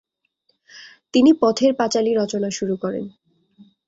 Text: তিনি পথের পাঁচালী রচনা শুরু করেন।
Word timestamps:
তিনি 1.13 1.31
পথের 1.41 1.71
পাঁচালী 1.75 2.11
রচনা 2.13 2.49
শুরু 2.49 2.75
করেন। 2.77 3.05